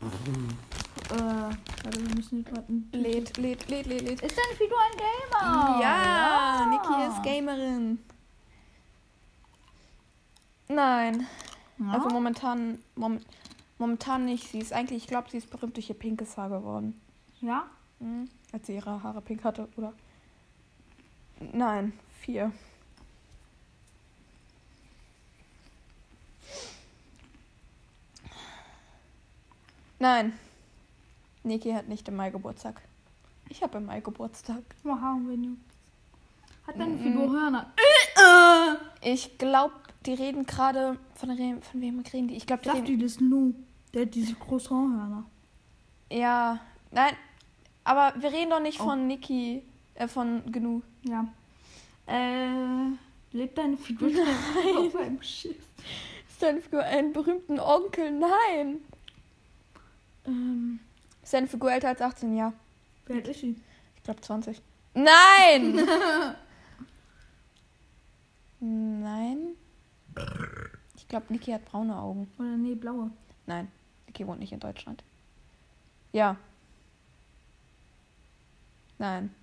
[0.00, 4.22] Äh, warte, wir müssen gerade ein Lädt, lädt, lädt, lädt, lädt.
[4.22, 5.80] Ist deine Figur ein Gamer?
[5.82, 7.98] Ja, Niki ist Gamerin.
[10.68, 11.26] Nein.
[11.78, 11.92] Ja.
[11.92, 13.20] Also momentan, mom
[13.78, 14.48] momentan nicht.
[14.50, 17.00] Sie ist eigentlich, ich glaube, sie ist berühmt durch ihr pinkes Haar geworden.
[17.40, 17.64] ja.
[18.00, 18.28] Mhm.
[18.52, 19.92] Als sie ihre Haare pink hatte, oder?
[21.52, 22.52] Nein, vier.
[29.98, 30.38] Nein.
[31.42, 32.80] Niki hat nicht im Mai Geburtstag.
[33.48, 34.62] Ich habe im Mai Geburtstag.
[34.84, 35.56] Haben wir nicht.
[36.66, 37.02] Hat deine Mhm.
[37.02, 37.72] Figur Hörner?
[39.00, 39.74] Ich glaube,
[40.06, 41.28] die reden gerade von,
[41.62, 42.36] von wem reden die?
[42.36, 43.54] Ich glaube, die reden, das Nu.
[43.94, 45.24] Der hat diese Croissant-Hörner.
[46.12, 47.14] ja, nein,
[47.84, 48.84] aber wir reden doch nicht Oh.
[48.84, 49.62] von Niki,
[49.94, 50.82] äh, von Gnu.
[51.02, 51.26] Ja.
[52.06, 52.90] Äh,
[53.32, 54.10] lebt deine Figur
[54.78, 55.56] auf einem Schiff?
[56.28, 58.10] Ist deine Figur einen berühmten Onkel?
[58.12, 58.78] Nein.
[60.26, 60.80] Ähm,
[61.22, 62.36] Ist deine Figur älter als 18?
[62.36, 62.52] Ja.
[63.06, 63.56] wer alt ist sie?
[63.96, 64.60] Ich glaube 20.
[64.94, 65.80] Nein!
[68.60, 69.38] Nein.
[70.96, 72.30] Ich glaube, Niki hat braune Augen.
[72.38, 73.10] Oder nee, blaue.
[73.46, 73.70] Nein,
[74.06, 75.02] Niki wohnt nicht in Deutschland.
[76.12, 76.36] Ja.
[78.98, 79.34] Nein.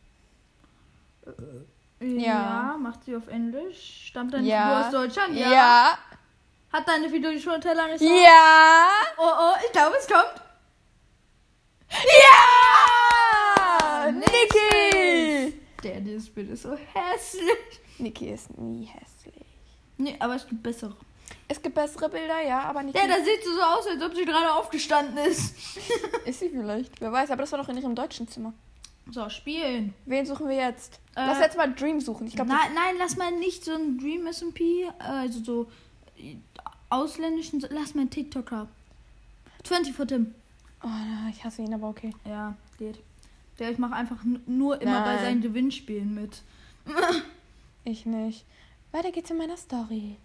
[1.99, 2.01] Ja.
[2.01, 2.77] Ja.
[2.77, 4.07] macht sie auf Englisch.
[4.07, 4.67] Stammt deine Ja.
[4.67, 5.35] Figur aus Deutschland?
[5.35, 5.97] Ja.
[6.71, 8.03] Hat deine Figur die Schulter lange Haare?
[8.03, 8.87] Ja.
[9.17, 10.41] Oh, oh, ich glaube, es kommt.
[11.89, 14.11] Ja!
[14.11, 15.61] Niki!
[15.83, 17.79] Der, dieses Bild ist so hässlich.
[17.97, 19.45] Niki ist nie hässlich.
[19.97, 20.95] Nee, aber es gibt bessere.
[21.47, 24.25] Es gibt bessere Bilder, ja, aber Niki Der, da sieht so aus, als ob sie
[24.25, 25.55] gerade aufgestanden ist.
[26.25, 26.99] ist sie vielleicht.
[26.99, 28.53] Wer weiß, aber das war doch in ihrem deutschen Zimmer.
[29.11, 29.93] So, spielen.
[30.05, 30.99] Wen suchen wir jetzt?
[31.15, 32.25] Äh, Lass jetzt mal Dream suchen.
[32.27, 35.71] Ich glaube, nein, nein, lass mal nicht so ein Dream SMP, äh, also so
[36.17, 36.37] äh,
[36.89, 38.67] ausländischen, lass mal einen TikToker.
[39.63, 40.33] 24 Tim.
[40.83, 42.11] oh, ich hasse ihn, aber okay.
[42.25, 42.99] Ja, geht.
[43.59, 45.23] Der ich mache einfach nur immer bei Nein.
[45.23, 46.41] seinen Gewinnspielen mit.
[47.87, 48.45] Ich nicht.
[48.95, 50.15] Weiter geht's in meiner Story.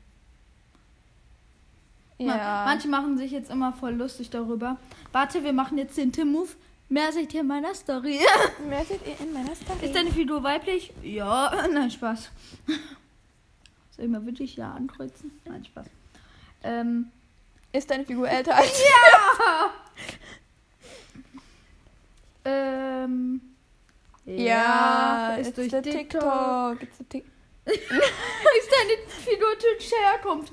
[2.19, 2.63] Ja.
[2.67, 4.77] Manche machen sich jetzt immer voll lustig darüber.
[5.11, 6.51] Warte, wir machen jetzt den Tim-Move.
[6.89, 8.21] Mehr seht ihr in meiner Story.
[8.69, 9.87] Mehr seht ihr in meiner Story.
[9.87, 10.93] Ist deine Figur weiblich?
[11.03, 12.31] Ja, nein, Spaß.
[13.97, 15.33] Soll ich mal wirklich ja ankreuzen?
[15.47, 15.87] Nein, Spaß.
[16.63, 17.11] Ähm,
[17.73, 18.71] Ist deine Figur älter als
[22.45, 23.41] ähm,
[24.27, 26.79] Ja, ist it's durch TikTok.
[26.79, 27.40] TikTok.
[27.79, 30.53] Ist deine Figur türkischer Herkunft?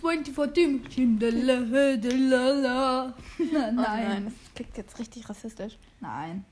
[0.00, 0.84] 24 Team.
[0.92, 3.14] Schindalala.
[3.38, 4.24] Oh nein, Nein.
[4.26, 5.76] das klingt jetzt richtig rassistisch.
[6.00, 6.44] Nein.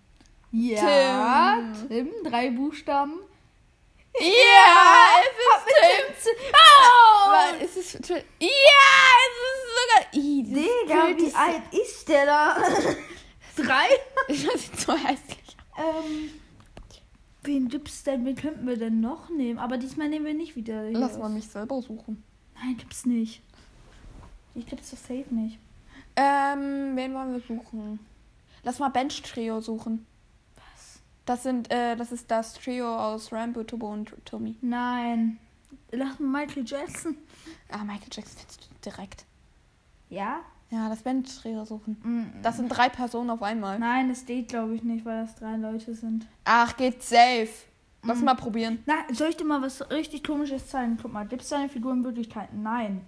[0.52, 1.88] Ja, Tim.
[1.88, 3.20] Tim, drei Buchstaben.
[4.18, 5.28] Ja, es
[6.16, 6.36] ist Tim.
[6.52, 7.28] Oh!
[7.28, 7.92] Aber es ist.
[8.08, 8.22] Ja, es
[9.52, 10.02] ist sogar.
[10.12, 12.56] Digga, wie alt ist der da?
[13.56, 13.88] drei?
[14.28, 15.56] Das sieht so hässlich.
[15.78, 16.30] Ähm,
[17.46, 18.24] wen gibt's denn?
[18.24, 19.58] Wen könnten wir denn noch nehmen?
[19.58, 20.90] Aber diesmal nehmen wir nicht wieder.
[20.90, 22.22] Lass mal mich selber suchen.
[22.54, 23.42] Nein, gibt's nicht.
[24.54, 25.58] Ich gibt's doch safe nicht.
[26.16, 27.98] Ähm, wen wollen wir suchen?
[28.62, 30.06] Lass mal Bench Trio suchen.
[30.56, 31.00] Was?
[31.26, 34.56] Das sind, äh, das ist das Trio aus Rambo, Turbo und Tommy.
[34.62, 35.38] Nein.
[35.92, 37.16] Lass mal Michael Jackson.
[37.70, 39.26] Ah, Michael Jackson findest du direkt.
[40.08, 40.40] Ja?
[40.70, 41.96] Ja, das Bench Trio suchen.
[42.02, 43.78] Mm, Das sind drei Personen auf einmal.
[43.78, 46.26] Nein, das geht glaube ich nicht, weil das drei Leute sind.
[46.44, 47.48] Ach, geht safe.
[48.02, 48.24] Lass Mhm.
[48.24, 48.78] mal probieren.
[48.86, 50.98] Na, soll ich dir mal was richtig komisches zeigen?
[51.00, 52.48] Guck mal, gibt's deine Figur in Wirklichkeit?
[52.52, 53.02] Nein.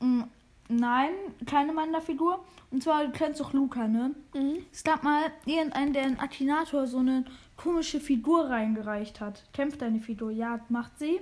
[0.00, 0.22] Mm,
[0.70, 1.12] Nein,
[1.46, 2.44] keine Manda-Figur.
[2.70, 4.10] Und zwar, du kennst doch Luca, ne?
[4.34, 4.58] Mhm.
[4.70, 7.24] Es gab mal irgendeinen, der in Akinator so eine
[7.56, 9.44] komische Figur reingereicht hat.
[9.54, 10.30] Kämpft deine Figur?
[10.30, 11.20] Ja, macht sie.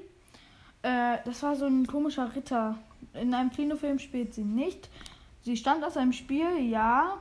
[0.83, 2.77] Äh, das war so ein komischer Ritter.
[3.15, 4.91] In einem Kinofilm spielt sie nicht.
[5.47, 7.19] Sie stammt aus einem Spiel, ja.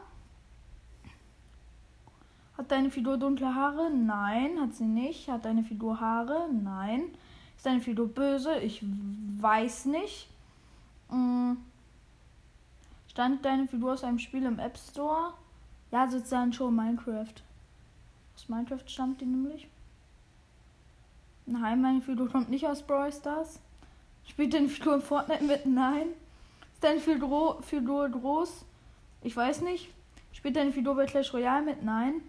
[2.57, 3.91] Hat deine Figur dunkle Haare?
[3.91, 5.29] Nein, hat sie nicht.
[5.29, 6.49] Hat deine Figur Haare?
[6.51, 7.03] Nein.
[7.55, 8.57] Ist deine Figur böse?
[8.61, 10.27] Ich weiß nicht.
[11.11, 11.51] Mm.
[13.07, 15.35] Stand deine Figur aus einem Spiel im App Store?
[15.91, 17.43] Ja, sozusagen schon Minecraft.
[18.33, 19.67] Aus Minecraft stammt die nämlich.
[21.45, 23.59] Nein, meine Figur kommt nicht aus Brawl Stars.
[24.27, 25.67] Spielt deine Figur in Fortnite mit?
[25.67, 26.07] Nein.
[26.75, 28.65] Ist deine Figur, groß?
[29.21, 29.89] Ich weiß nicht.
[30.33, 31.81] Spielt deine Figur bei Clash Royale mit?
[31.83, 32.21] Nein.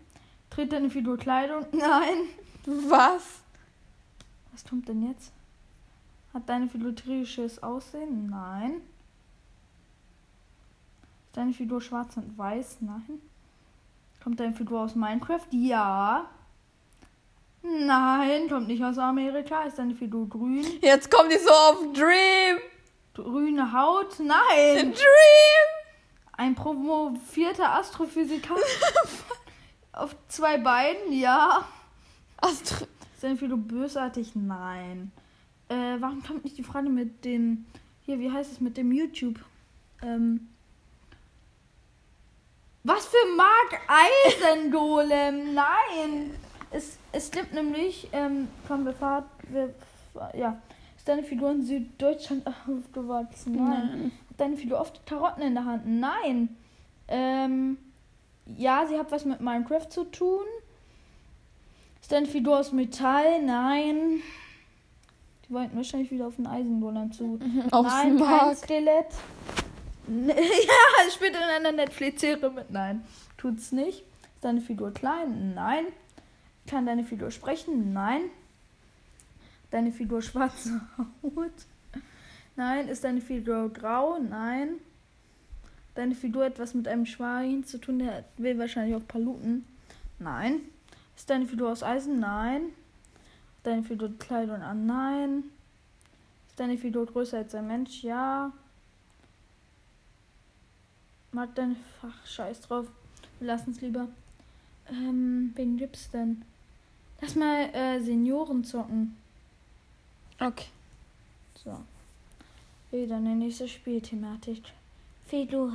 [0.50, 1.66] Trägt deine Figur Kleidung?
[1.72, 2.16] Nein.
[2.64, 3.40] Was?
[4.52, 5.32] Was kommt denn jetzt?
[6.32, 8.30] Hat deine Figur tierisches Aussehen?
[8.30, 8.74] Nein.
[11.26, 12.78] Ist deine Figur schwarz und weiß?
[12.80, 13.20] Nein.
[14.22, 15.46] Kommt deine Figur aus Minecraft?
[15.50, 16.30] Ja.
[17.62, 19.64] Nein, kommt nicht aus Amerika.
[19.64, 20.64] Ist deine Figur grün?
[20.80, 22.60] Jetzt kommt die so auf Dream.
[23.16, 24.18] Grüne Haut?
[24.18, 24.92] Nein.
[24.92, 25.66] Dream.
[26.32, 28.54] Ein promovierter Astrophysiker?
[29.92, 31.12] auf zwei Beinen?
[31.12, 31.66] Ja.
[32.36, 32.86] Astro
[33.22, 34.32] deine Figur bösartig?
[34.34, 35.12] Nein.
[35.70, 37.64] Äh, warum kommt nicht die Frage mit dem.
[38.02, 39.40] Hier, wie heißt es mit dem YouTube?
[40.02, 40.48] Ähm.
[42.84, 45.54] Was für Mark Eisengolem?
[45.54, 46.34] Nein!
[46.70, 49.24] Es, es stimmt nämlich, ähm, komm, wir fahren.
[49.48, 49.74] Wir,
[50.34, 50.60] ja.
[51.06, 53.54] Ist deine Figur in Süddeutschland aufgewachsen?
[53.54, 54.10] Nein.
[54.28, 55.86] Hat deine Figur oft Karotten in der Hand?
[55.86, 56.56] Nein.
[57.06, 57.78] Ähm.
[58.56, 60.42] Ja, sie hat was mit Minecraft zu tun.
[62.00, 63.40] Ist deine Figur aus Metall?
[63.40, 64.20] Nein.
[65.48, 67.38] Die wollten wahrscheinlich wieder auf den Eisengolem zu.
[67.70, 68.56] Auf Nein, kein Mark.
[68.56, 69.06] Skelett.
[70.08, 72.72] Ne- ja, spielt in einer Netflix-Serie mit.
[72.72, 73.04] Nein,
[73.36, 74.00] tut's nicht.
[74.00, 75.54] Ist deine Figur klein?
[75.54, 75.84] Nein.
[76.66, 77.92] Kann deine Figur sprechen?
[77.92, 78.22] Nein.
[79.76, 81.52] Deine Figur schwarze Haut?
[82.56, 82.88] Nein.
[82.88, 84.18] Ist deine Figur grau?
[84.18, 84.76] Nein.
[85.94, 87.98] Deine Figur etwas mit einem Schwein zu tun?
[87.98, 89.66] Der will wahrscheinlich auch Paluten.
[90.18, 90.60] Nein.
[91.14, 92.20] Ist deine Figur aus Eisen?
[92.20, 92.70] Nein.
[93.64, 94.86] Deine Figur Kleidung an?
[94.86, 95.44] Nein.
[96.48, 98.02] Ist deine Figur größer als ein Mensch?
[98.02, 98.52] Ja.
[101.32, 102.86] Mag deine Fach Scheiß drauf.
[103.40, 104.08] Wir lassen es lieber.
[104.90, 106.46] Ähm, wen gibt's denn?
[107.20, 109.16] Lass mal äh, Senioren zocken.
[110.40, 110.66] Okay.
[111.64, 111.76] So.
[112.90, 114.62] Wieder eine nächste Spielthematik.
[115.26, 115.72] Figur.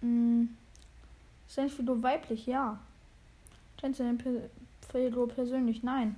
[0.00, 0.56] Hm.
[1.48, 2.46] Ist deine Figur weiblich?
[2.46, 2.78] Ja.
[3.78, 4.50] Kennst du deine Per-
[4.92, 5.82] Figur persönlich?
[5.82, 6.16] Nein.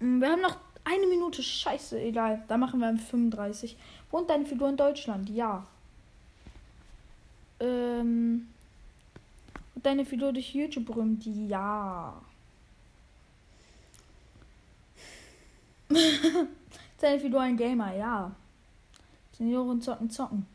[0.00, 1.42] Hm, Wir haben noch eine Minute.
[1.42, 2.44] Scheiße, egal.
[2.48, 3.76] Da machen wir 35.
[4.10, 5.28] Wohnt deine Figur in Deutschland?
[5.30, 5.66] Ja.
[7.60, 8.48] Ähm.
[9.76, 11.24] Deine Figur durch YouTube berühmt?
[11.26, 12.14] Ja.
[15.94, 17.94] Ist deine Figur ein Gamer?
[17.94, 18.32] Ja.
[19.36, 20.46] Senioren zocken, zocken.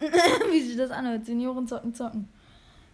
[0.50, 1.26] Wie sich das anhört.
[1.26, 2.28] Senioren zocken, zocken.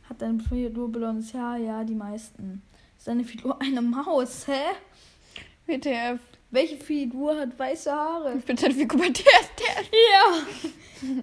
[0.08, 1.56] Hat deine Figur blondes Haar?
[1.56, 2.62] Ja, die meisten.
[2.98, 4.46] Ist deine Figur eine Maus?
[4.46, 4.60] Hä?
[5.66, 6.20] WTF.
[6.50, 8.34] Welche Figur hat weiße Haare?
[8.36, 9.90] Ich bin deine Figur bei DSDS.
[10.12, 10.42] Ja.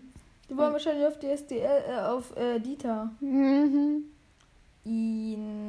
[0.50, 3.12] Die wollen wahrscheinlich auf die SDL, äh, auf äh, Dieter.
[3.20, 4.06] Mhm.
[4.86, 5.68] Ihn.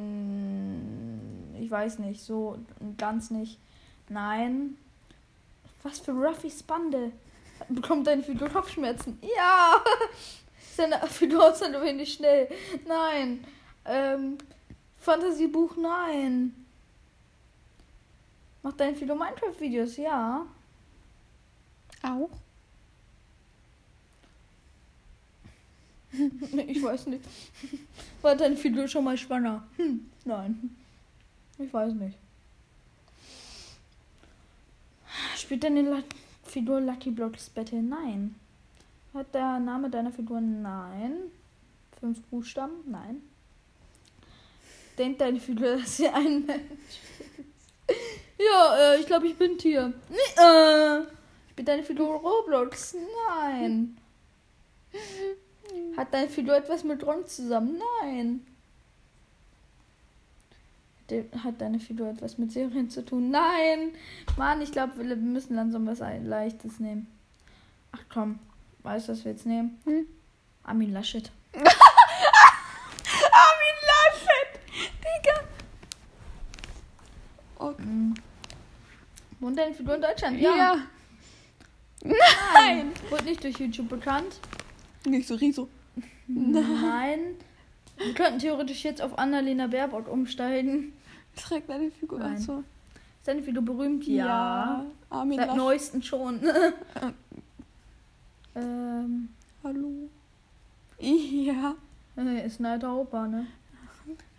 [1.59, 2.57] Ich weiß nicht, so
[2.97, 3.59] ganz nicht.
[4.09, 4.77] Nein.
[5.83, 7.11] Was für Ruffys Bande.
[7.69, 9.19] Bekommt deine Figur Kopfschmerzen?
[9.21, 9.83] Ja!
[10.75, 12.49] Seine Figur ist ein wenig schnell.
[12.87, 13.45] Nein.
[13.85, 14.37] Ähm,
[15.01, 16.53] Fantasiebuch, nein.
[18.61, 19.97] Macht deine Figur Minecraft-Videos?
[19.97, 20.45] Ja.
[22.01, 22.29] Auch?
[26.67, 27.23] ich weiß nicht.
[28.21, 29.67] War deine Figur schon mal schwanger?
[29.77, 30.75] Hm, nein.
[31.57, 32.17] Ich weiß nicht.
[35.49, 36.03] Spielt deine La
[36.43, 37.81] Figur Lucky Blocks Battle?
[37.81, 38.35] Nein.
[39.15, 40.39] Hat der Name deiner Figur?
[40.39, 41.31] Nein.
[41.99, 42.75] Fünf Buchstaben?
[42.85, 43.23] Nein.
[44.95, 47.97] Denkt deine Figur, dass sie ein Mensch ist?
[48.37, 49.91] Ja, äh, ich glaube, ich bin Tier.
[50.09, 51.01] Nee, äh.
[51.49, 52.95] Spielt deine Figur Roblox?
[53.27, 53.97] Nein.
[55.97, 57.81] Hat deine Figur etwas mit Ron zusammen?
[58.03, 58.45] Nein.
[61.43, 63.31] Hat deine Figur etwas mit Serien zu tun?
[63.31, 63.93] Nein.
[64.37, 67.07] Mann, ich glaube, wir müssen langsam was Leichtes nehmen.
[67.91, 68.39] Ach komm,
[68.83, 69.79] weißt du, was wir jetzt nehmen?
[69.85, 70.05] Hm?
[70.63, 71.31] Armin Laschet.
[71.53, 71.65] Armin
[73.89, 74.59] Laschet!
[74.99, 75.43] Digga!
[77.57, 77.81] Okay.
[77.81, 78.13] Mhm.
[79.39, 80.39] Wohnt deine Figur in Deutschland?
[80.39, 80.77] Ja.
[82.03, 82.91] Nein.
[83.09, 84.39] Wurde nicht durch YouTube bekannt.
[85.05, 85.69] Nicht so Riso.
[86.27, 87.35] Nein.
[87.97, 90.93] Wir könnten theoretisch jetzt auf Annalena Baerbock umsteigen.
[91.41, 92.19] Trägt deine Figur.
[92.19, 92.35] Nein.
[92.35, 92.59] Achso.
[92.59, 94.05] Ist deine Figur berühmt?
[95.09, 95.57] Armin Seit Laschet.
[95.57, 96.39] neuesten schon.
[98.55, 99.29] ähm,
[99.63, 100.09] Hallo.
[100.99, 101.75] Ja.
[102.17, 103.47] äh, ist alter Opa, ne?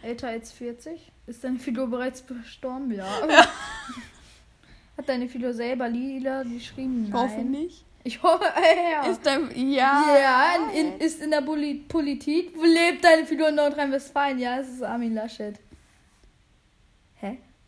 [0.02, 1.12] Älter als 40?
[1.26, 2.92] Ist deine Figur bereits verstorben?
[2.92, 3.06] Ja.
[4.96, 7.04] Hat deine Figur selber Lila geschrieben?
[7.04, 7.22] Ich Nein.
[7.22, 7.84] hoffe nicht.
[8.02, 8.44] Ich hoffe,
[8.92, 9.10] ja.
[9.10, 9.50] Ist dein.
[9.70, 10.04] Ja.
[10.18, 12.52] ja, in, in, ist in der Poli Politik.
[12.56, 14.38] Wo lebt deine Figur in Nordrhein-Westfalen?
[14.38, 15.58] Ja, es ist Armin Laschet.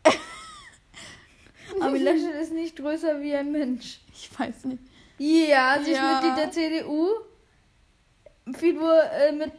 [1.81, 3.99] Armin Laschet ist nicht größer wie ein Mensch.
[4.13, 4.83] Ich weiß nicht.
[5.17, 6.21] Ja, sie ist Ja.
[6.21, 7.09] Mitglied der CDU.
[8.57, 9.51] Figur äh, mit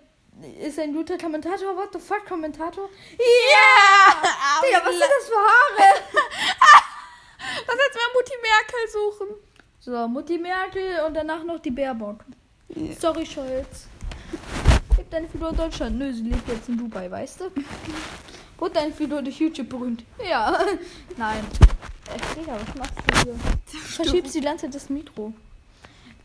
[0.61, 1.77] ist ein guter Kommentator.
[1.77, 2.89] What the fuck, Kommentator?
[3.19, 4.23] Ja!
[4.67, 5.95] Digga, was sind das für Haare?
[7.67, 9.29] Lass jetzt mal Mutti Merkel suchen.
[9.81, 12.25] So, Mutti Merkel und danach noch die Baerbock.
[12.69, 12.95] Ja.
[12.99, 13.87] Sorry, Scholz.
[14.97, 15.99] Lebt deine Figur in Deutschland?
[15.99, 17.45] Nö, sie lebt jetzt in Dubai, weißt du?
[18.59, 20.05] Wurde deine Figur durch YouTube berühmt?
[20.29, 20.59] Ja.
[21.17, 21.45] Nein.
[22.11, 23.35] Äh, Digga, was machst du hier?
[23.81, 25.33] Verschiebst die ganze Zeit das Mikro.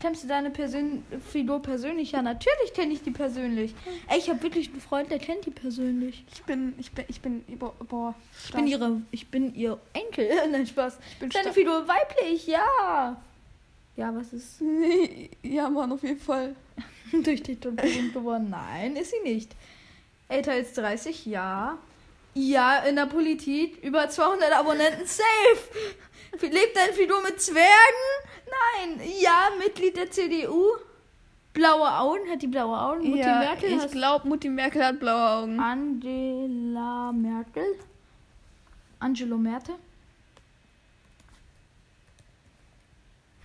[0.00, 2.12] Kennst du deine Persön Figur persönlich?
[2.12, 3.74] Ja, natürlich kenne ich die persönlich.
[4.08, 6.24] Ey, ich habe wirklich einen Freund, der kennt die persönlich.
[6.32, 8.14] Ich bin, ich bin, ich bin, boah, boah
[8.46, 10.30] Ich bin ihre, ich bin ihr Enkel.
[10.50, 10.98] Nein, Spaß.
[11.18, 11.52] bin Deine.
[11.52, 13.20] Figur weiblich, ja.
[13.96, 14.62] Ja, was ist
[15.42, 16.56] Ja, Mann, auf jeden Fall.
[17.22, 18.48] durch die berühmt geworden?
[18.48, 19.54] Nein, ist sie nicht.
[20.28, 21.76] Älter als 30, ja.
[22.40, 25.68] Ja, in der Politik über 200 Abonnenten, safe.
[26.40, 27.68] Lebt deine Figur mit Zwergen?
[28.46, 29.00] Nein.
[29.20, 30.64] Ja, Mitglied der CDU.
[31.52, 33.10] Blaue Augen, hat die blaue Augen?
[33.10, 35.60] Mutti ja, Merkel ich glaube, Mutti Merkel hat blaue Augen.
[35.60, 37.76] Angela Merkel.
[39.00, 39.72] Angelo Merte.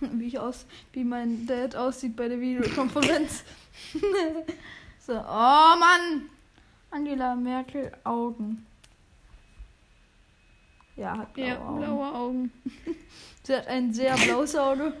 [0.00, 3.44] Wie ich aus, wie mein Dad aussieht bei der Videokonferenz.
[5.06, 6.30] so, oh Mann!
[6.90, 8.66] Angela Merkel Augen.
[10.96, 11.78] Ja, hat blaue Ja, Augen.
[11.80, 12.52] blaue Augen.
[13.42, 14.92] Sie hat ein sehr blaues Auge.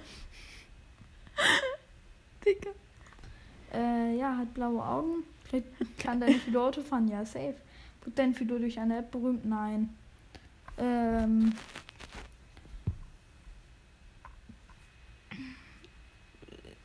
[2.44, 2.70] Digga.
[3.72, 5.24] Äh, ja, hat blaue Augen.
[5.44, 7.08] Vielleicht kann deine Figur Auto fahren.
[7.08, 7.54] Ja, safe.
[8.04, 9.44] Wird deine Figur durch eine App berühmt?
[9.44, 9.90] Nein.
[10.78, 11.52] Ähm.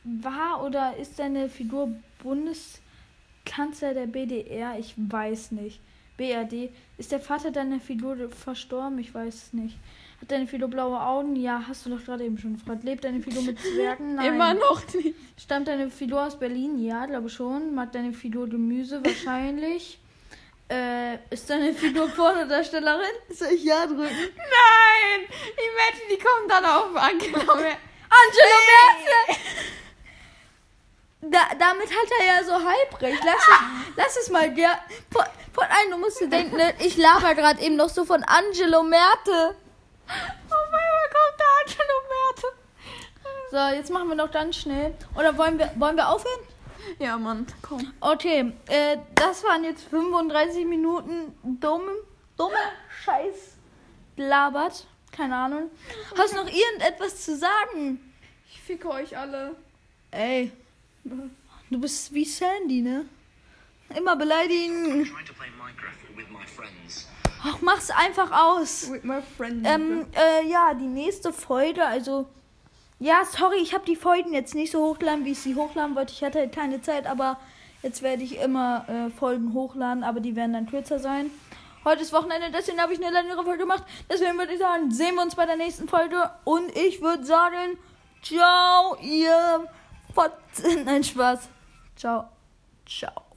[0.04, 4.78] War oder ist deine Figur Bundeskanzler der BDR?
[4.78, 5.80] Ich weiß nicht.
[6.22, 6.70] BRD.
[6.98, 8.98] Ist der Vater deiner Figur verstorben?
[9.00, 9.76] Ich weiß es nicht.
[10.20, 11.34] Hat deine Figur blaue Augen?
[11.34, 12.84] Ja, hast du doch gerade eben schon gefragt.
[12.84, 14.14] Lebt deine Figur mit Zwergen?
[14.14, 14.34] Nein.
[14.34, 15.16] Immer noch nicht.
[15.36, 16.78] Stammt deine Figur aus Berlin?
[16.78, 17.74] Ja, glaube schon.
[17.74, 19.00] Mag deine Figur Gemüse?
[19.04, 19.98] Wahrscheinlich.
[20.70, 23.16] äh, ist deine Figur Pornodarstellerin?
[23.30, 23.98] Soll ich ja drücken?
[23.98, 25.20] Nein!
[25.26, 27.78] Imagine, die kommen dann auf Angela Merkel.
[28.08, 29.36] Angelo Merkel!
[31.24, 33.22] Da, damit hat er ja so halb recht.
[33.24, 34.52] Lass es, lass es mal.
[34.54, 34.78] Der,
[35.62, 38.82] von einem, du musst dir denken, ne, ich laber gerade eben noch so von Angelo
[38.82, 39.54] Merte.
[40.48, 42.50] Auf einmal kommt da Angelo Merkel.
[43.50, 44.94] So, jetzt machen wir noch ganz schnell.
[45.14, 46.40] Oder wollen wir, wollen wir aufhören?
[46.98, 47.92] Ja, Mann, komm.
[48.00, 51.92] Okay, äh, das waren jetzt 35 Minuten dumme,
[52.36, 52.56] dumme
[53.04, 53.56] Scheiß
[54.16, 54.86] labert.
[55.12, 55.70] Keine Ahnung.
[56.16, 58.12] Hast du noch irgendetwas zu sagen?
[58.50, 59.54] Ich ficke euch alle.
[60.10, 60.50] Ey,
[61.04, 63.04] du bist wie Sandy, ne?
[63.96, 65.10] Immer beleidigen.
[67.44, 68.90] Ach, mach's einfach aus.
[68.90, 69.66] With my friend.
[69.66, 72.26] Ähm, äh, ja, die nächste Folge, also.
[73.00, 76.12] Ja, sorry, ich habe die Folgen jetzt nicht so hochgeladen, wie ich sie hochladen wollte.
[76.12, 77.40] Ich hatte halt keine Zeit, aber
[77.82, 81.32] jetzt werde ich immer äh, Folgen hochladen, aber die werden dann kürzer sein.
[81.84, 83.82] Heute ist Wochenende, deswegen habe ich eine längere Folge gemacht.
[84.08, 86.30] Deswegen würde ich sagen, sehen wir uns bei der nächsten Folge.
[86.44, 87.76] Und ich würde sagen,
[88.22, 89.68] ciao, ihr
[90.14, 90.62] Fotz.
[90.84, 91.48] Nein, Spaß.
[91.96, 92.28] Ciao.
[92.86, 93.31] Ciao.